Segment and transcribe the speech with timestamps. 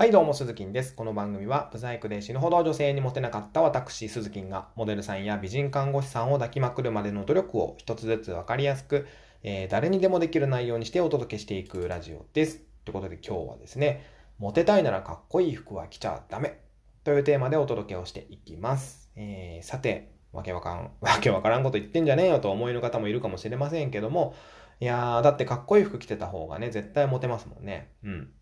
[0.00, 0.94] はいどうも、鈴木です。
[0.94, 9.06] この番組は、ブザイクで死ぬほど女性にモテなかった私、鈴木が、モデルさんや美人看護師さんを抱きまくるまでの努力を一つずつわかりやすく、
[9.42, 12.62] えー、誰にでもできる内容にしてお届けしていくラジオです。
[12.86, 14.06] ということで今日はですね、
[14.38, 16.58] モテたいならかっこいい服は着ちゃダメ
[17.04, 19.10] というテーマでお届けをしていきます。
[19.16, 24.32] えー、さて、わけわかん、 わけわからんこと言ってんじゃねえよと思いの方もいるかもしれませんけども、
[24.80, 27.90] いやー、だってかっこいい服着てた方がね、絶対モテますもんね。
[28.02, 28.32] うん。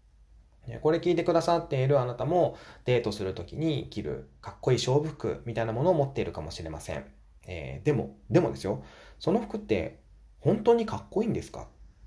[0.82, 7.04] これ聞いてくださっているあなたもデートするときに着るかっこいい勝負服みたいなものを持っているかもしれません。
[7.46, 8.82] えー、でも、でもですよ、
[9.18, 10.00] その服って
[10.40, 11.66] 本当にかっこいいんですかっ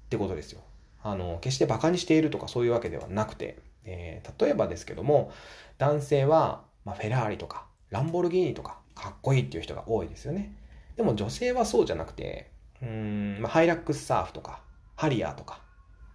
[0.09, 0.61] てことですよ。
[1.03, 5.31] あの、決して馬鹿にしているとかそういうわけではなくて、えー、例えばですけども、
[5.77, 10.55] 男性は、まあ、フェラーリとかランボルギーニとかかっこいいっていう人が多いですよね。
[10.95, 14.61] でも女性はそうじゃなくて、うん、まあ、ハイラックスサーフとか、
[14.95, 15.61] ハリアーとか、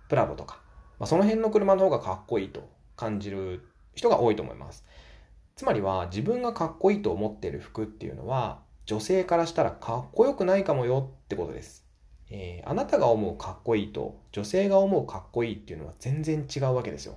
[0.09, 0.61] プラボとか、
[0.99, 4.85] まあ、その辺の車の方がかっこいいと感じる人が多いと思います。
[5.55, 11.87] つまりは自分がかっこいいと思っている服っていうのは女性からしたらかっこよくないかもよってことです。
[12.29, 17.17] えー、あなたが思うかっこいいと女性が思うかっこいいっていうのは全然違うわけですよ。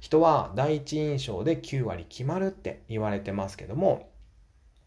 [0.00, 4.10] 人は第一印象で9割決まるって言われてますけども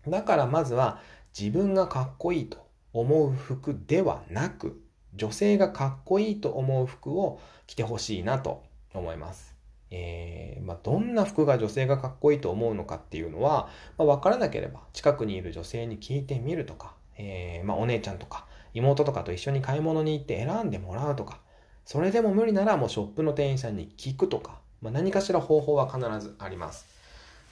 [0.08, 1.02] だからまずは
[1.38, 4.80] 自分がかっこいいと思う服ではなく
[5.18, 9.56] 女性がかっこいいと思う服を着てほしいなと思います。
[9.90, 21.40] えー、まあ、どんな服が女性がかっこいいと思うのかっていうのは、まあ、分からなければ近くにいる女性に聞いてみるとか、えー、まあ、お姉ちゃんとか妹とかと一緒に買い物に行って選んでもらうとか、
[21.86, 26.86] それでも無理ならもうショップの店員さんに聞くとか、ま何かしら方法は必ずあります。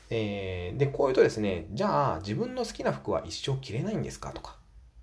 [0.09, 4.57] えー、で、こういうとですね、じゃあ自分の好きな服は一生着れないんですかとか、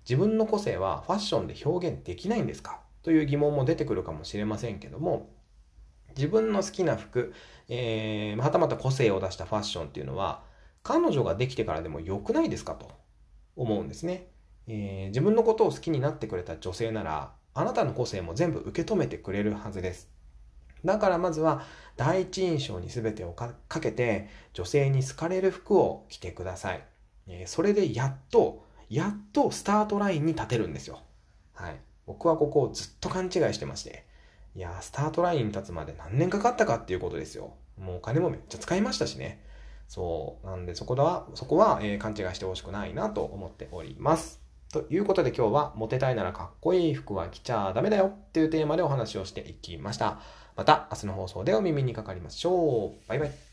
[0.07, 2.81] 自分の個性はファッションで表現できないんですか？
[3.03, 5.29] という疑問も出てくるかもしれませんけども、
[6.15, 7.33] 自分の好きな服、
[7.69, 10.43] えー、はたまた個性を出したファッションっていうのは、
[10.83, 12.73] 彼女ができてからでも良くないですか？
[12.73, 12.91] と
[13.55, 14.27] 思うんですね、
[14.67, 20.09] えー、自分のことを好きになってくれた女性なら、あなたの個性も全部受け止めてくれるはずです。
[20.83, 21.63] だからまずは
[21.95, 26.83] 第一印象に全てをかけて女性に好かれる服を着てください。
[27.27, 31.01] えー、それでやっとやっとスタートラインに立てるんですよ。
[31.53, 31.75] はい。
[32.05, 34.05] 僕はここをずっと勘違いしてまして。
[34.55, 37.53] いやスタートラインに立つまで何年かかったかっていうことですよ。
[37.79, 39.43] もうお金もめっちゃ使いましたしね。
[39.87, 40.45] そう。
[40.45, 44.41] なんでそこは、そこは、えー、勘違いしてほしくないなと思っております。
[44.71, 50.19] ということで今日はモテたいならかっこいい服は着ちゃダメだよっていうテーマでお話をしていきました。
[50.55, 53.07] また明日の放送でお耳にかかりましょう。
[53.07, 53.52] バイバイ。